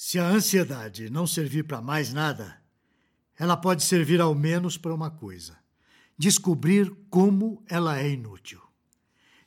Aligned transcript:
Se 0.00 0.16
a 0.16 0.28
ansiedade 0.28 1.10
não 1.10 1.26
servir 1.26 1.64
para 1.64 1.82
mais 1.82 2.12
nada, 2.12 2.62
ela 3.36 3.56
pode 3.56 3.82
servir 3.82 4.20
ao 4.20 4.32
menos 4.32 4.78
para 4.78 4.94
uma 4.94 5.10
coisa: 5.10 5.58
descobrir 6.16 6.88
como 7.10 7.64
ela 7.66 7.98
é 7.98 8.08
inútil. 8.08 8.60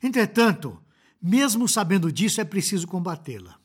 Entretanto, 0.02 0.78
mesmo 1.22 1.66
sabendo 1.66 2.12
disso, 2.12 2.38
é 2.38 2.44
preciso 2.44 2.86
combatê-la. 2.86 3.58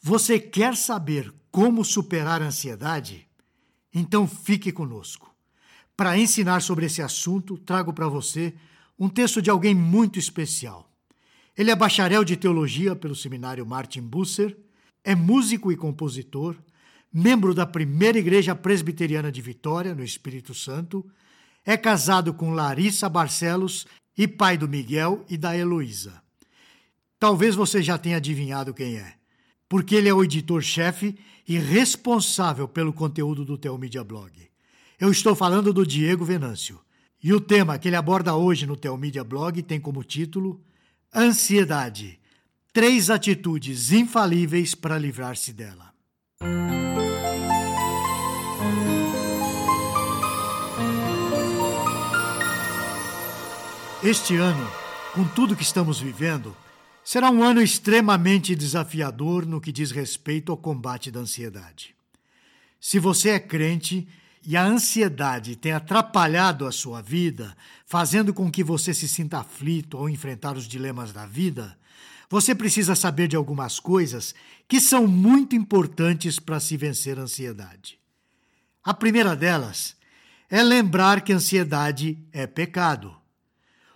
Você 0.00 0.38
quer 0.38 0.76
saber 0.76 1.34
como 1.50 1.84
superar 1.84 2.40
a 2.40 2.46
ansiedade? 2.46 3.26
Então 3.92 4.28
fique 4.28 4.70
conosco. 4.70 5.34
Para 5.96 6.16
ensinar 6.16 6.62
sobre 6.62 6.86
esse 6.86 7.02
assunto, 7.02 7.58
trago 7.58 7.92
para 7.92 8.06
você 8.06 8.54
um 8.96 9.08
texto 9.08 9.42
de 9.42 9.50
alguém 9.50 9.74
muito 9.74 10.16
especial. 10.16 10.88
Ele 11.58 11.72
é 11.72 11.74
bacharel 11.74 12.22
de 12.22 12.36
teologia 12.36 12.94
pelo 12.94 13.16
seminário 13.16 13.66
Martin 13.66 14.02
Busser, 14.02 14.56
é 15.04 15.14
músico 15.14 15.72
e 15.72 15.76
compositor, 15.76 16.56
membro 17.12 17.54
da 17.54 17.66
primeira 17.66 18.18
igreja 18.18 18.54
presbiteriana 18.54 19.32
de 19.32 19.40
Vitória, 19.40 19.94
no 19.94 20.04
Espírito 20.04 20.54
Santo, 20.54 21.04
é 21.64 21.76
casado 21.76 22.32
com 22.32 22.50
Larissa 22.50 23.08
Barcelos 23.08 23.86
e 24.16 24.28
pai 24.28 24.56
do 24.56 24.68
Miguel 24.68 25.24
e 25.28 25.36
da 25.36 25.56
Heloísa. 25.56 26.22
Talvez 27.18 27.54
você 27.54 27.82
já 27.82 27.98
tenha 27.98 28.16
adivinhado 28.16 28.72
quem 28.72 28.96
é, 28.96 29.14
porque 29.68 29.94
ele 29.94 30.08
é 30.08 30.14
o 30.14 30.22
editor-chefe 30.22 31.18
e 31.46 31.58
responsável 31.58 32.68
pelo 32.68 32.92
conteúdo 32.92 33.44
do 33.44 33.58
Teomídia 33.58 34.04
Blog. 34.04 34.32
Eu 34.98 35.10
estou 35.10 35.34
falando 35.34 35.72
do 35.72 35.86
Diego 35.86 36.24
Venâncio. 36.24 36.80
E 37.22 37.32
o 37.34 37.40
tema 37.40 37.78
que 37.78 37.88
ele 37.88 37.96
aborda 37.96 38.34
hoje 38.34 38.66
no 38.66 38.76
Teomídia 38.76 39.24
Blog 39.24 39.62
tem 39.62 39.80
como 39.80 40.04
título 40.04 40.62
Ansiedade. 41.14 42.19
Três 42.72 43.10
atitudes 43.10 43.90
infalíveis 43.90 44.76
para 44.76 44.96
livrar-se 44.96 45.52
dela. 45.52 45.92
Este 54.04 54.36
ano, 54.36 54.70
com 55.12 55.24
tudo 55.26 55.56
que 55.56 55.64
estamos 55.64 55.98
vivendo, 55.98 56.56
será 57.02 57.28
um 57.28 57.42
ano 57.42 57.60
extremamente 57.60 58.54
desafiador 58.54 59.44
no 59.44 59.60
que 59.60 59.72
diz 59.72 59.90
respeito 59.90 60.52
ao 60.52 60.56
combate 60.56 61.10
da 61.10 61.18
ansiedade. 61.18 61.96
Se 62.80 63.00
você 63.00 63.30
é 63.30 63.40
crente 63.40 64.06
e 64.46 64.56
a 64.56 64.62
ansiedade 64.62 65.56
tem 65.56 65.72
atrapalhado 65.72 66.64
a 66.64 66.70
sua 66.70 67.02
vida, 67.02 67.56
fazendo 67.84 68.32
com 68.32 68.48
que 68.48 68.62
você 68.62 68.94
se 68.94 69.08
sinta 69.08 69.38
aflito 69.38 69.96
ao 69.96 70.08
enfrentar 70.08 70.56
os 70.56 70.68
dilemas 70.68 71.12
da 71.12 71.26
vida, 71.26 71.76
você 72.30 72.54
precisa 72.54 72.94
saber 72.94 73.26
de 73.26 73.34
algumas 73.34 73.80
coisas 73.80 74.36
que 74.68 74.80
são 74.80 75.04
muito 75.08 75.56
importantes 75.56 76.38
para 76.38 76.60
se 76.60 76.76
vencer 76.76 77.18
a 77.18 77.22
ansiedade. 77.22 77.98
A 78.84 78.94
primeira 78.94 79.34
delas 79.34 79.96
é 80.48 80.62
lembrar 80.62 81.22
que 81.22 81.32
ansiedade 81.32 82.16
é 82.32 82.46
pecado. 82.46 83.16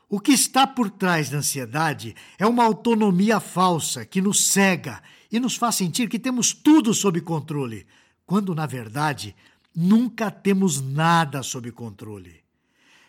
O 0.08 0.18
que 0.18 0.32
está 0.32 0.66
por 0.66 0.90
trás 0.90 1.30
da 1.30 1.38
ansiedade 1.38 2.16
é 2.36 2.44
uma 2.44 2.64
autonomia 2.64 3.38
falsa 3.38 4.04
que 4.04 4.20
nos 4.20 4.46
cega 4.46 5.00
e 5.30 5.38
nos 5.38 5.54
faz 5.54 5.76
sentir 5.76 6.08
que 6.08 6.18
temos 6.18 6.52
tudo 6.52 6.92
sob 6.92 7.20
controle, 7.20 7.86
quando 8.26 8.52
na 8.52 8.66
verdade 8.66 9.34
nunca 9.74 10.28
temos 10.28 10.80
nada 10.80 11.40
sob 11.42 11.70
controle. 11.70 12.42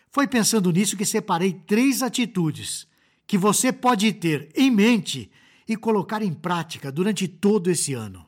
Foi 0.08 0.28
pensando 0.28 0.70
nisso 0.70 0.96
que 0.96 1.04
separei 1.04 1.52
três 1.52 2.00
atitudes 2.00 2.86
que 3.26 3.36
você 3.36 3.72
pode 3.72 4.12
ter 4.12 4.50
em 4.54 4.70
mente 4.70 5.30
e 5.68 5.76
colocar 5.76 6.22
em 6.22 6.32
prática 6.32 6.92
durante 6.92 7.26
todo 7.26 7.70
esse 7.70 7.92
ano. 7.92 8.24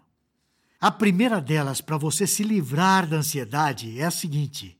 A 0.80 0.90
primeira 0.90 1.40
delas, 1.40 1.80
para 1.80 1.96
você 1.96 2.26
se 2.26 2.42
livrar 2.42 3.06
da 3.06 3.16
ansiedade, 3.16 3.98
é 3.98 4.04
a 4.04 4.10
seguinte: 4.10 4.78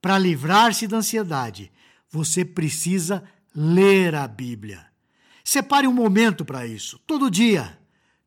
para 0.00 0.18
livrar-se 0.18 0.86
da 0.86 0.98
ansiedade, 0.98 1.72
você 2.10 2.44
precisa 2.44 3.22
ler 3.54 4.14
a 4.14 4.26
Bíblia. 4.26 4.86
Separe 5.44 5.86
um 5.86 5.92
momento 5.92 6.44
para 6.44 6.66
isso, 6.66 6.98
todo 7.06 7.30
dia. 7.30 7.78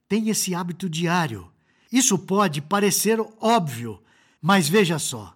Tenha 0.07 0.31
esse 0.31 0.53
hábito 0.53 0.89
diário. 0.89 1.51
Isso 1.91 2.17
pode 2.17 2.61
parecer 2.61 3.19
óbvio, 3.39 4.01
mas 4.41 4.67
veja 4.67 4.97
só: 4.99 5.35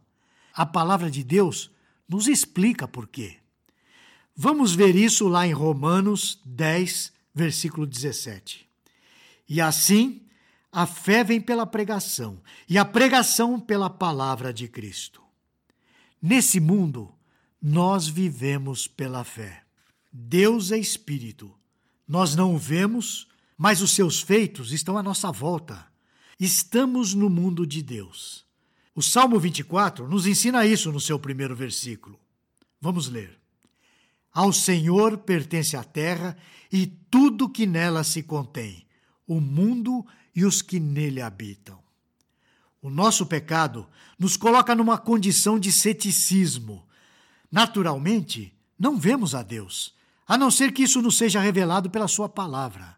a 0.53 0.65
palavra 0.65 1.11
de 1.11 1.23
Deus 1.23 1.71
nos 2.07 2.27
explica 2.27 2.87
por 2.87 3.07
quê. 3.07 3.37
Vamos 4.35 4.75
ver 4.75 4.95
isso 4.95 5.27
lá 5.29 5.47
em 5.47 5.53
Romanos 5.53 6.41
10, 6.43 7.13
versículo 7.33 7.87
17. 7.87 8.67
E 9.47 9.61
assim, 9.61 10.21
a 10.71 10.85
fé 10.85 11.23
vem 11.23 11.39
pela 11.39 11.65
pregação, 11.65 12.41
e 12.67 12.77
a 12.77 12.83
pregação 12.83 13.57
pela 13.59 13.89
palavra 13.89 14.53
de 14.53 14.67
Cristo. 14.67 15.21
Nesse 16.21 16.59
mundo, 16.59 17.13
nós 17.61 18.07
vivemos 18.07 18.87
pela 18.87 19.23
fé. 19.23 19.63
Deus 20.11 20.71
é 20.71 20.77
espírito. 20.77 21.53
Nós 22.07 22.35
não 22.35 22.55
o 22.55 22.57
vemos, 22.57 23.27
mas 23.57 23.81
os 23.81 23.91
seus 23.91 24.21
feitos 24.21 24.73
estão 24.73 24.97
à 24.97 25.03
nossa 25.03 25.31
volta. 25.31 25.87
Estamos 26.39 27.13
no 27.13 27.29
mundo 27.29 27.65
de 27.65 27.81
Deus. 27.81 28.45
O 28.93 29.01
Salmo 29.01 29.39
24 29.39 30.07
nos 30.07 30.27
ensina 30.27 30.65
isso 30.65 30.91
no 30.91 30.99
seu 30.99 31.17
primeiro 31.17 31.55
versículo. 31.55 32.19
Vamos 32.81 33.07
ler. 33.07 33.44
Ao 34.35 34.53
Senhor 34.53 35.17
pertence 35.17 35.75
a 35.75 35.83
terra 35.83 36.37
e 36.71 36.85
tudo 36.85 37.49
que 37.49 37.65
nela 37.65 38.03
se 38.03 38.21
contém, 38.21 38.85
o 39.25 39.41
mundo 39.41 40.05
e 40.35 40.45
os 40.45 40.61
que 40.61 40.79
nele 40.79 41.21
habitam. 41.21 41.79
O 42.81 42.91
nosso 42.91 43.25
pecado 43.25 43.87
nos 44.19 44.37
coloca 44.37 44.75
numa 44.75 44.99
condição 44.99 45.57
de 45.57 45.71
ceticismo, 45.71 46.85
Naturalmente, 47.55 48.53
não 48.77 48.97
vemos 48.97 49.33
a 49.33 49.41
Deus, 49.41 49.93
a 50.27 50.37
não 50.37 50.51
ser 50.51 50.73
que 50.73 50.83
isso 50.83 51.01
nos 51.01 51.17
seja 51.17 51.39
revelado 51.39 51.89
pela 51.89 52.05
Sua 52.05 52.27
palavra. 52.27 52.97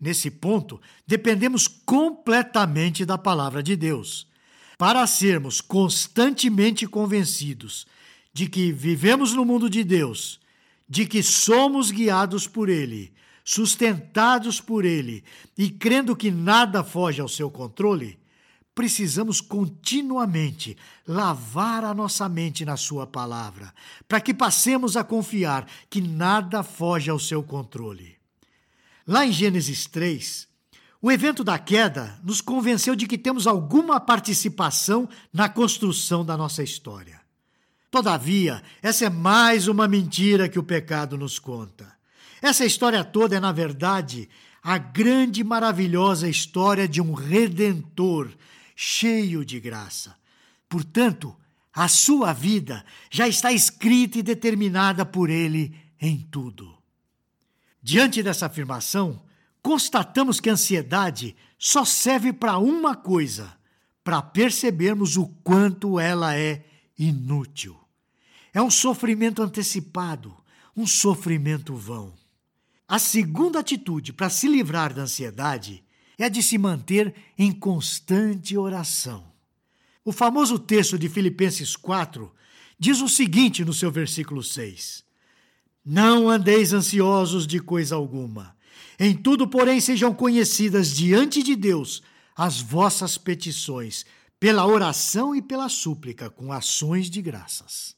Nesse 0.00 0.28
ponto, 0.28 0.80
dependemos 1.06 1.68
completamente 1.68 3.04
da 3.04 3.16
palavra 3.16 3.62
de 3.62 3.76
Deus. 3.76 4.26
Para 4.76 5.06
sermos 5.06 5.60
constantemente 5.60 6.84
convencidos 6.84 7.86
de 8.32 8.48
que 8.48 8.72
vivemos 8.72 9.32
no 9.32 9.44
mundo 9.44 9.70
de 9.70 9.84
Deus, 9.84 10.40
de 10.88 11.06
que 11.06 11.22
somos 11.22 11.90
guiados 11.90 12.46
por 12.46 12.68
Ele, 12.68 13.12
sustentados 13.44 14.60
por 14.60 14.84
Ele 14.84 15.24
e 15.56 15.70
crendo 15.70 16.16
que 16.16 16.30
nada 16.30 16.84
foge 16.84 17.20
ao 17.20 17.28
seu 17.28 17.50
controle, 17.50 18.18
precisamos 18.74 19.40
continuamente 19.40 20.76
lavar 21.08 21.82
a 21.84 21.94
nossa 21.94 22.28
mente 22.28 22.64
na 22.64 22.76
Sua 22.76 23.06
palavra, 23.06 23.72
para 24.06 24.20
que 24.20 24.34
passemos 24.34 24.96
a 24.96 25.02
confiar 25.02 25.66
que 25.88 26.00
nada 26.00 26.62
foge 26.62 27.08
ao 27.08 27.18
seu 27.18 27.42
controle. 27.42 28.16
Lá 29.06 29.24
em 29.24 29.32
Gênesis 29.32 29.86
3, 29.86 30.46
o 31.00 31.10
evento 31.10 31.44
da 31.44 31.58
queda 31.58 32.18
nos 32.22 32.40
convenceu 32.40 32.96
de 32.96 33.06
que 33.06 33.16
temos 33.16 33.46
alguma 33.46 34.00
participação 34.00 35.08
na 35.32 35.48
construção 35.48 36.24
da 36.24 36.36
nossa 36.36 36.62
história. 36.62 37.25
Todavia, 37.90 38.62
essa 38.82 39.06
é 39.06 39.10
mais 39.10 39.68
uma 39.68 39.86
mentira 39.86 40.48
que 40.48 40.58
o 40.58 40.62
pecado 40.62 41.16
nos 41.16 41.38
conta. 41.38 41.96
Essa 42.42 42.64
história 42.64 43.02
toda 43.04 43.36
é, 43.36 43.40
na 43.40 43.52
verdade, 43.52 44.28
a 44.62 44.78
grande 44.78 45.40
e 45.40 45.44
maravilhosa 45.44 46.28
história 46.28 46.88
de 46.88 47.00
um 47.00 47.12
redentor 47.14 48.30
cheio 48.74 49.44
de 49.44 49.60
graça. 49.60 50.16
Portanto, 50.68 51.34
a 51.72 51.88
sua 51.88 52.32
vida 52.32 52.84
já 53.10 53.28
está 53.28 53.52
escrita 53.52 54.18
e 54.18 54.22
determinada 54.22 55.06
por 55.06 55.30
Ele 55.30 55.74
em 56.00 56.18
tudo. 56.18 56.76
Diante 57.82 58.22
dessa 58.22 58.46
afirmação, 58.46 59.22
constatamos 59.62 60.40
que 60.40 60.50
a 60.50 60.54
ansiedade 60.54 61.36
só 61.58 61.84
serve 61.84 62.32
para 62.32 62.58
uma 62.58 62.96
coisa: 62.96 63.56
para 64.02 64.20
percebermos 64.20 65.16
o 65.16 65.28
quanto 65.44 66.00
ela 66.00 66.34
é 66.34 66.64
inútil. 66.98 67.78
É 68.52 68.62
um 68.62 68.70
sofrimento 68.70 69.42
antecipado, 69.42 70.34
um 70.76 70.86
sofrimento 70.86 71.74
vão. 71.74 72.12
A 72.88 72.98
segunda 72.98 73.58
atitude 73.58 74.12
para 74.12 74.30
se 74.30 74.46
livrar 74.48 74.94
da 74.94 75.02
ansiedade 75.02 75.82
é 76.18 76.24
a 76.24 76.28
de 76.28 76.42
se 76.42 76.56
manter 76.56 77.14
em 77.36 77.52
constante 77.52 78.56
oração. 78.56 79.24
O 80.04 80.12
famoso 80.12 80.58
texto 80.58 80.98
de 80.98 81.08
Filipenses 81.08 81.74
4 81.74 82.32
diz 82.78 83.00
o 83.00 83.08
seguinte 83.08 83.64
no 83.64 83.72
seu 83.72 83.90
versículo 83.90 84.42
6: 84.42 85.04
Não 85.84 86.28
andeis 86.28 86.72
ansiosos 86.72 87.46
de 87.46 87.58
coisa 87.58 87.96
alguma. 87.96 88.56
Em 88.98 89.14
tudo, 89.14 89.46
porém, 89.46 89.80
sejam 89.80 90.14
conhecidas 90.14 90.94
diante 90.94 91.42
de 91.42 91.56
Deus 91.56 92.02
as 92.36 92.60
vossas 92.60 93.18
petições, 93.18 94.06
pela 94.38 94.66
oração 94.66 95.34
e 95.34 95.40
pela 95.40 95.68
súplica, 95.68 96.28
com 96.28 96.52
ações 96.52 97.08
de 97.08 97.22
graças. 97.22 97.96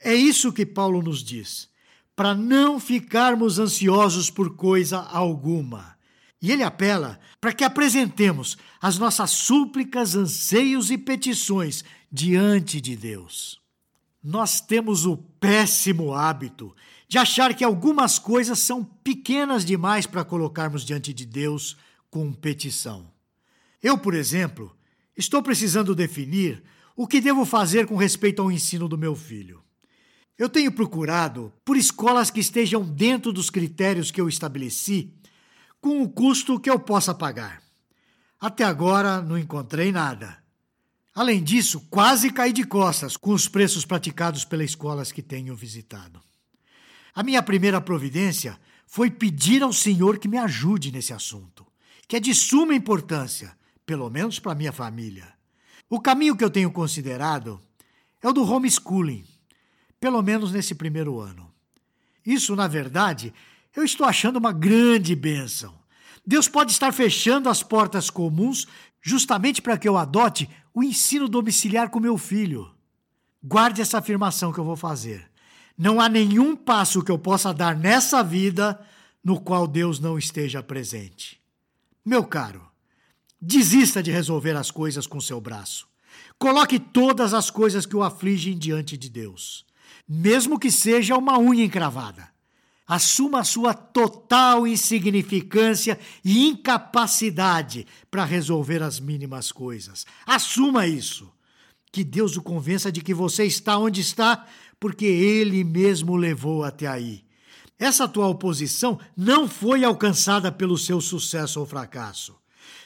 É 0.00 0.14
isso 0.14 0.52
que 0.52 0.66
Paulo 0.66 1.02
nos 1.02 1.22
diz, 1.22 1.68
para 2.14 2.34
não 2.34 2.78
ficarmos 2.78 3.58
ansiosos 3.58 4.30
por 4.30 4.54
coisa 4.54 4.98
alguma 4.98 5.96
E 6.40 6.52
ele 6.52 6.62
apela 6.62 7.18
para 7.40 7.52
que 7.52 7.64
apresentemos 7.64 8.58
as 8.80 8.98
nossas 8.98 9.30
súplicas, 9.30 10.14
anseios 10.14 10.90
e 10.90 10.98
petições 10.98 11.82
diante 12.12 12.82
de 12.82 12.94
Deus. 12.94 13.60
Nós 14.22 14.60
temos 14.60 15.06
o 15.06 15.16
péssimo 15.16 16.12
hábito 16.12 16.74
de 17.08 17.16
achar 17.16 17.54
que 17.54 17.64
algumas 17.64 18.18
coisas 18.18 18.58
são 18.58 18.84
pequenas 18.84 19.64
demais 19.64 20.06
para 20.06 20.24
colocarmos 20.24 20.84
diante 20.84 21.14
de 21.14 21.24
Deus 21.24 21.76
com 22.10 22.32
petição. 22.32 23.10
Eu, 23.82 23.96
por 23.96 24.14
exemplo, 24.14 24.74
estou 25.16 25.42
precisando 25.42 25.94
definir 25.94 26.62
o 26.96 27.06
que 27.06 27.20
devo 27.20 27.44
fazer 27.44 27.86
com 27.86 27.96
respeito 27.96 28.40
ao 28.40 28.50
ensino 28.50 28.88
do 28.88 28.98
meu 28.98 29.14
filho. 29.16 29.62
Eu 30.36 30.48
tenho 30.48 30.72
procurado 30.72 31.52
por 31.64 31.76
escolas 31.76 32.30
que 32.30 32.40
estejam 32.40 32.84
dentro 32.84 33.32
dos 33.32 33.50
critérios 33.50 34.10
que 34.10 34.20
eu 34.20 34.28
estabeleci, 34.28 35.12
com 35.80 36.02
o 36.02 36.08
custo 36.08 36.58
que 36.58 36.68
eu 36.68 36.78
possa 36.78 37.14
pagar. 37.14 37.62
Até 38.40 38.64
agora 38.64 39.22
não 39.22 39.38
encontrei 39.38 39.92
nada. 39.92 40.42
Além 41.14 41.42
disso, 41.42 41.80
quase 41.88 42.32
caí 42.32 42.52
de 42.52 42.64
costas 42.64 43.16
com 43.16 43.32
os 43.32 43.46
preços 43.46 43.84
praticados 43.84 44.44
pelas 44.44 44.70
escolas 44.70 45.12
que 45.12 45.22
tenho 45.22 45.54
visitado. 45.54 46.20
A 47.14 47.22
minha 47.22 47.42
primeira 47.42 47.80
providência 47.80 48.58
foi 48.86 49.10
pedir 49.10 49.62
ao 49.62 49.72
Senhor 49.72 50.18
que 50.18 50.26
me 50.26 50.36
ajude 50.36 50.90
nesse 50.90 51.12
assunto, 51.12 51.64
que 52.08 52.16
é 52.16 52.20
de 52.20 52.34
suma 52.34 52.74
importância, 52.74 53.56
pelo 53.86 54.08
menos 54.10 54.38
para 54.38 54.54
minha 54.54 54.72
família. 54.72 55.32
O 55.88 56.00
caminho 56.00 56.36
que 56.36 56.44
eu 56.44 56.50
tenho 56.50 56.70
considerado 56.70 57.60
é 58.22 58.28
o 58.28 58.32
do 58.32 58.42
homeschooling, 58.42 59.24
pelo 60.00 60.22
menos 60.22 60.52
nesse 60.52 60.74
primeiro 60.74 61.20
ano. 61.20 61.52
Isso, 62.24 62.56
na 62.56 62.66
verdade, 62.66 63.32
eu 63.76 63.84
estou 63.84 64.06
achando 64.06 64.36
uma 64.36 64.52
grande 64.52 65.14
bênção. 65.14 65.74
Deus 66.26 66.48
pode 66.48 66.72
estar 66.72 66.92
fechando 66.92 67.48
as 67.48 67.62
portas 67.62 68.08
comuns 68.08 68.66
justamente 69.02 69.60
para 69.60 69.76
que 69.76 69.86
eu 69.86 69.98
adote 69.98 70.48
o 70.72 70.82
ensino 70.82 71.28
domiciliar 71.28 71.90
com 71.90 72.00
meu 72.00 72.16
filho. 72.16 72.70
Guarde 73.42 73.82
essa 73.82 73.98
afirmação 73.98 74.52
que 74.52 74.58
eu 74.58 74.64
vou 74.64 74.76
fazer. 74.76 75.30
Não 75.76 76.00
há 76.00 76.08
nenhum 76.08 76.56
passo 76.56 77.02
que 77.02 77.10
eu 77.10 77.18
possa 77.18 77.52
dar 77.52 77.76
nessa 77.76 78.22
vida 78.22 78.80
no 79.22 79.38
qual 79.38 79.66
Deus 79.66 80.00
não 80.00 80.16
esteja 80.16 80.62
presente. 80.62 81.40
Meu 82.04 82.24
caro, 82.24 82.66
desista 83.44 84.02
de 84.02 84.10
resolver 84.10 84.56
as 84.56 84.70
coisas 84.70 85.06
com 85.06 85.20
seu 85.20 85.40
braço. 85.40 85.86
Coloque 86.38 86.78
todas 86.78 87.34
as 87.34 87.50
coisas 87.50 87.84
que 87.84 87.94
o 87.94 88.02
afligem 88.02 88.56
diante 88.56 88.96
de 88.96 89.08
Deus, 89.08 89.64
mesmo 90.08 90.58
que 90.58 90.70
seja 90.70 91.16
uma 91.16 91.38
unha 91.38 91.64
encravada. 91.64 92.32
Assuma 92.86 93.40
a 93.40 93.44
sua 93.44 93.72
total 93.72 94.66
insignificância 94.66 95.98
e 96.24 96.46
incapacidade 96.48 97.86
para 98.10 98.24
resolver 98.24 98.82
as 98.82 99.00
mínimas 99.00 99.50
coisas. 99.50 100.04
Assuma 100.26 100.86
isso. 100.86 101.32
Que 101.90 102.04
Deus 102.04 102.36
o 102.36 102.42
convença 102.42 102.92
de 102.92 103.00
que 103.00 103.14
você 103.14 103.44
está 103.44 103.78
onde 103.78 104.00
está, 104.00 104.46
porque 104.78 105.06
Ele 105.06 105.64
mesmo 105.64 106.12
o 106.12 106.16
levou 106.16 106.62
até 106.64 106.86
aí. 106.86 107.24
Essa 107.78 108.04
atual 108.04 108.34
posição 108.34 108.98
não 109.16 109.48
foi 109.48 109.82
alcançada 109.82 110.52
pelo 110.52 110.76
seu 110.76 111.00
sucesso 111.00 111.60
ou 111.60 111.66
fracasso. 111.66 112.36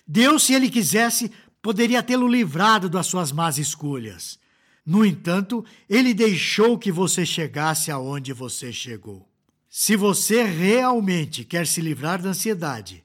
Deus, 0.08 0.44
se 0.44 0.54
Ele 0.54 0.70
quisesse, 0.70 1.30
poderia 1.60 2.02
tê-lo 2.02 2.26
livrado 2.26 2.88
das 2.88 3.06
suas 3.06 3.30
más 3.30 3.58
escolhas. 3.58 4.38
No 4.84 5.04
entanto, 5.04 5.62
Ele 5.86 6.14
deixou 6.14 6.78
que 6.78 6.90
você 6.90 7.26
chegasse 7.26 7.90
aonde 7.90 8.32
você 8.32 8.72
chegou. 8.72 9.28
Se 9.68 9.94
você 9.96 10.42
realmente 10.42 11.44
quer 11.44 11.66
se 11.66 11.82
livrar 11.82 12.22
da 12.22 12.30
ansiedade, 12.30 13.04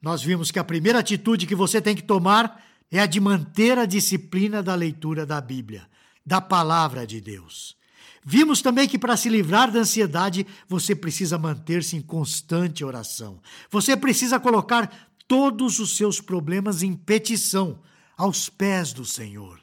nós 0.00 0.22
vimos 0.22 0.52
que 0.52 0.58
a 0.60 0.64
primeira 0.64 1.00
atitude 1.00 1.48
que 1.48 1.54
você 1.54 1.80
tem 1.80 1.96
que 1.96 2.02
tomar 2.02 2.64
é 2.92 3.00
a 3.00 3.06
de 3.06 3.18
manter 3.18 3.76
a 3.76 3.84
disciplina 3.84 4.62
da 4.62 4.76
leitura 4.76 5.26
da 5.26 5.40
Bíblia, 5.40 5.88
da 6.24 6.40
palavra 6.40 7.04
de 7.04 7.20
Deus. 7.20 7.76
Vimos 8.24 8.62
também 8.62 8.88
que 8.88 8.98
para 8.98 9.16
se 9.16 9.28
livrar 9.28 9.70
da 9.70 9.80
ansiedade, 9.80 10.46
você 10.68 10.94
precisa 10.94 11.38
manter-se 11.38 11.96
em 11.96 12.02
constante 12.02 12.84
oração. 12.84 13.40
Você 13.70 13.96
precisa 13.96 14.38
colocar 14.38 15.08
todos 15.28 15.78
os 15.78 15.96
seus 15.96 16.20
problemas 16.20 16.82
em 16.82 16.94
petição 16.94 17.80
aos 18.16 18.48
pés 18.48 18.92
do 18.92 19.04
Senhor. 19.04 19.60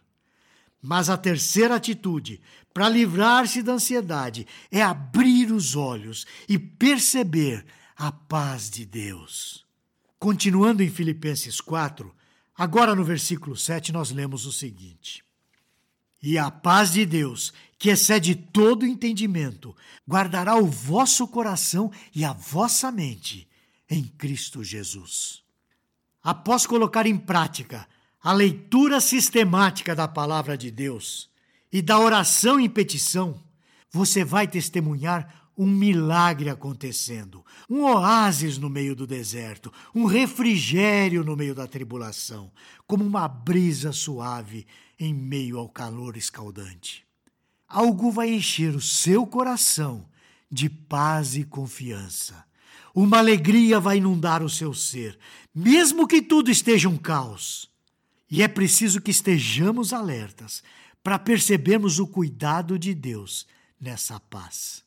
Mas 0.81 1.09
a 1.09 1.17
terceira 1.17 1.75
atitude 1.75 2.41
para 2.73 2.89
livrar-se 2.89 3.61
da 3.61 3.73
ansiedade 3.73 4.45
é 4.69 4.81
abrir 4.81 5.51
os 5.51 5.75
olhos 5.75 6.25
e 6.47 6.59
perceber 6.59 7.65
a 7.95 8.11
paz 8.11 8.69
de 8.69 8.85
Deus. 8.85 9.65
Continuando 10.19 10.83
em 10.83 10.89
Filipenses 10.89 11.61
4, 11.61 12.13
agora 12.55 12.95
no 12.95 13.03
versículo 13.03 13.55
7, 13.55 13.91
nós 13.91 14.11
lemos 14.11 14.45
o 14.45 14.51
seguinte: 14.51 15.23
E 16.21 16.37
a 16.37 16.49
paz 16.49 16.91
de 16.93 17.05
Deus, 17.05 17.53
que 17.77 17.89
excede 17.89 18.35
todo 18.35 18.85
entendimento, 18.85 19.75
guardará 20.07 20.55
o 20.57 20.65
vosso 20.65 21.27
coração 21.27 21.91
e 22.13 22.25
a 22.25 22.33
vossa 22.33 22.91
mente 22.91 23.47
em 23.89 24.03
Cristo 24.03 24.63
Jesus. 24.63 25.42
Após 26.23 26.65
colocar 26.65 27.05
em 27.05 27.17
prática 27.17 27.85
a 28.23 28.31
leitura 28.31 29.01
sistemática 29.01 29.93
da 29.93 30.07
palavra 30.07 30.57
de 30.57 30.71
Deus 30.71 31.29
e 31.69 31.81
da 31.81 31.99
oração 31.99 32.57
em 32.59 32.69
petição, 32.69 33.43
você 33.91 34.23
vai 34.23 34.47
testemunhar 34.47 35.43
um 35.57 35.67
milagre 35.67 36.49
acontecendo, 36.49 37.45
um 37.69 37.83
oásis 37.83 38.57
no 38.57 38.69
meio 38.69 38.95
do 38.95 39.05
deserto, 39.05 39.71
um 39.93 40.05
refrigério 40.05 41.23
no 41.23 41.35
meio 41.35 41.53
da 41.53 41.67
tribulação, 41.67 42.51
como 42.87 43.03
uma 43.03 43.27
brisa 43.27 43.91
suave 43.91 44.65
em 44.99 45.13
meio 45.13 45.59
ao 45.59 45.69
calor 45.69 46.15
escaldante. 46.15 47.05
Algo 47.67 48.11
vai 48.11 48.29
encher 48.29 48.75
o 48.75 48.81
seu 48.81 49.27
coração 49.27 50.07
de 50.49 50.69
paz 50.69 51.35
e 51.35 51.43
confiança. 51.43 52.45
Uma 52.93 53.17
alegria 53.17 53.79
vai 53.79 53.97
inundar 53.97 54.43
o 54.43 54.49
seu 54.49 54.73
ser, 54.73 55.17
mesmo 55.53 56.07
que 56.07 56.21
tudo 56.21 56.51
esteja 56.51 56.87
um 56.87 56.97
caos. 56.97 57.69
E 58.29 58.41
é 58.41 58.47
preciso 58.47 59.01
que 59.01 59.11
estejamos 59.11 59.93
alertas 59.93 60.63
para 61.03 61.19
percebermos 61.19 61.99
o 61.99 62.07
cuidado 62.07 62.77
de 62.77 62.93
Deus 62.93 63.47
nessa 63.79 64.19
paz. 64.19 64.83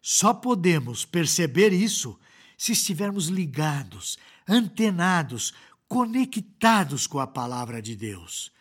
Só 0.00 0.32
podemos 0.32 1.04
perceber 1.04 1.72
isso 1.72 2.18
se 2.56 2.72
estivermos 2.72 3.28
ligados, 3.28 4.18
antenados, 4.48 5.52
conectados 5.88 7.06
com 7.06 7.18
a 7.18 7.26
palavra 7.26 7.82
de 7.82 7.96
Deus. 7.96 8.52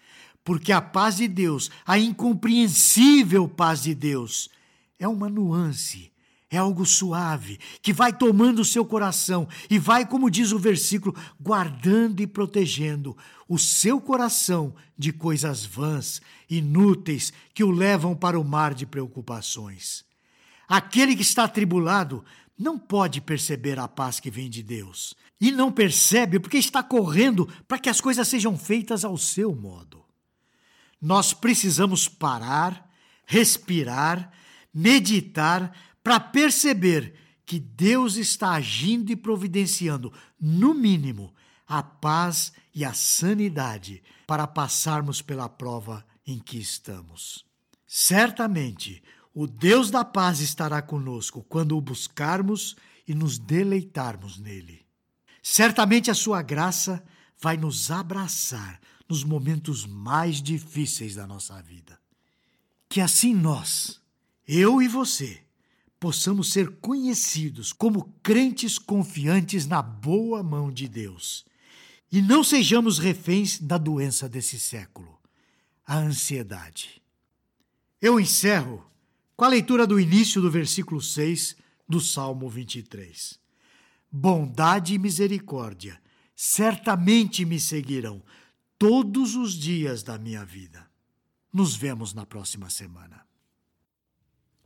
Porque 0.43 0.72
a 0.72 0.81
paz 0.81 1.17
de 1.17 1.27
Deus, 1.27 1.69
a 1.86 1.98
incompreensível 1.98 3.48
paz 3.48 3.84
de 3.84 3.93
Deus, 3.93 4.50
é 4.98 5.08
uma 5.08 5.29
nuance, 5.29 6.12
é 6.50 6.58
algo 6.58 6.86
suave 6.86 7.60
que 7.82 7.94
vai 7.94 8.12
tomando 8.12 8.60
o 8.60 8.65
seu 8.65 8.84
coração 8.84 9.48
e 9.70 9.77
vai, 9.77 10.06
como 10.06 10.32
diz 10.32 10.51
o 10.51 10.58
versículo, 10.60 11.15
guardando 11.39 12.22
e 12.22 12.27
protegendo 12.27 13.15
o 13.48 13.60
seu 13.60 14.01
coração 14.01 14.74
de 14.98 15.13
coisas 15.13 15.63
vãs, 15.63 16.22
inúteis, 16.50 17.32
que 17.53 17.63
o 17.63 17.72
levam 17.72 18.15
para 18.15 18.39
o 18.39 18.44
mar 18.44 18.74
de 18.74 18.86
preocupações. 18.86 20.03
Aquele 20.68 21.15
que 21.15 21.22
está 21.22 21.44
atribulado 21.44 22.24
não 22.58 22.77
pode 22.77 23.22
perceber 23.22 23.79
a 23.79 23.88
paz 23.88 24.20
que 24.20 24.29
vem 24.29 24.50
de 24.50 24.62
Deus. 24.62 25.15
E 25.39 25.51
não 25.51 25.72
percebe 25.72 26.39
porque 26.39 26.58
está 26.58 26.84
correndo 26.84 27.48
para 27.68 27.79
que 27.79 27.89
as 27.89 28.01
coisas 28.01 28.27
sejam 28.27 28.58
feitas 28.58 29.06
ao 29.06 29.18
seu 29.18 29.56
modo. 29.56 30.03
Nós 31.01 31.32
precisamos 31.32 32.10
parar, 32.10 32.91
respirar, 33.25 34.32
meditar 34.74 35.74
para 36.03 36.20
perceber 36.20 37.13
que 37.46 37.60
Deus 37.60 38.15
está 38.15 38.51
agindo 38.51 39.12
e 39.12 39.15
providenciando, 39.15 40.13
no 40.39 40.74
mínimo, 40.74 41.34
a 41.68 41.82
paz 41.82 42.51
e 42.74 42.86
a 42.86 42.94
sanidade 42.94 44.03
para 44.27 44.46
passarmos 44.46 45.22
pela 45.22 45.50
prova 45.50 46.06
em 46.25 46.39
que 46.39 46.60
estamos. 46.60 47.46
Certamente, 47.88 49.03
o 49.34 49.48
Deus 49.48 49.89
da 49.89 50.06
paz 50.06 50.39
estará 50.41 50.82
conosco 50.82 51.44
quando 51.50 51.75
o 51.75 51.82
buscarmos 51.82 52.75
e 53.08 53.15
nos 53.15 53.39
deleitarmos 53.39 54.38
nele. 54.38 54.86
Certamente 55.41 56.12
a 56.12 56.13
sua 56.13 56.41
graça 56.41 57.03
vai 57.41 57.58
nos 57.58 57.89
abraçar 57.89 58.79
nos 59.08 59.24
momentos 59.24 59.86
mais 59.86 60.41
difíceis 60.41 61.15
da 61.15 61.25
nossa 61.25 61.60
vida. 61.63 62.00
Que 62.88 63.01
assim 63.01 63.34
nós, 63.34 64.00
eu 64.48 64.82
e 64.82 64.88
você, 64.88 65.41
possamos 66.00 66.51
ser 66.51 66.77
conhecidos 66.77 67.74
como 67.74 68.13
crentes 68.24 68.77
confiantes 68.77 69.65
na 69.65 69.82
boa 69.82 70.41
mão 70.41 70.72
de 70.72 70.88
Deus 70.88 71.46
e 72.12 72.22
não 72.22 72.44
sejamos 72.44 72.98
reféns 72.98 73.60
da 73.60 73.77
doença 73.77 74.27
desse 74.27 74.60
século, 74.60 75.20
a 75.86 75.98
ansiedade. 75.98 77.01
Eu 78.01 78.20
encerro 78.20 78.84
com 79.36 79.46
a 79.46 79.50
leitura 79.50 79.86
do 79.86 80.00
início 80.00 80.41
do 80.41 80.50
versículo 80.50 81.01
6 81.01 81.56
do 81.88 82.00
Salmo 82.00 82.50
23. 82.50 83.39
Bondade 84.12 84.96
e 84.96 84.98
misericórdia 84.98 86.01
certamente 86.36 87.46
me 87.46 87.60
seguirão 87.60 88.24
todos 88.77 89.36
os 89.36 89.53
dias 89.53 90.01
da 90.01 90.18
minha 90.18 90.44
vida. 90.46 90.89
Nos 91.53 91.75
vemos 91.75 92.13
na 92.13 92.25
próxima 92.25 92.70
semana. 92.70 93.28